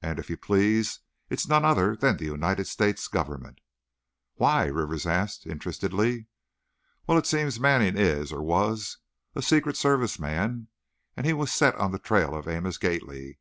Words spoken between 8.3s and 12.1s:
or was, a Secret Service man and he was set on the